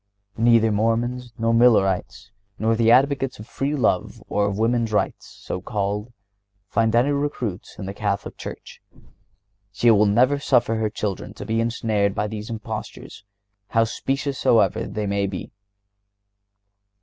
Neither 0.39 0.71
Mormons 0.71 1.31
nor 1.37 1.53
Millerites, 1.53 2.31
nor 2.57 2.75
the 2.75 2.89
advocates 2.89 3.37
of 3.37 3.45
free 3.45 3.75
love 3.75 4.23
or 4.29 4.47
of 4.47 4.57
women's 4.57 4.91
rights, 4.91 5.27
so 5.27 5.61
called, 5.61 6.11
find 6.67 6.95
any 6.95 7.11
recruits 7.11 7.77
in 7.77 7.85
the 7.85 7.93
Catholic 7.93 8.35
Church. 8.35 8.81
She 9.71 9.91
will 9.91 10.07
never 10.07 10.39
suffer 10.39 10.77
her 10.77 10.89
children 10.89 11.35
to 11.35 11.45
be 11.45 11.61
ensnared 11.61 12.15
by 12.15 12.25
these 12.25 12.49
impostures, 12.49 13.25
how 13.67 13.83
specious 13.83 14.39
soever 14.39 14.87
they 14.87 15.05
may 15.05 15.27
be. 15.27 15.51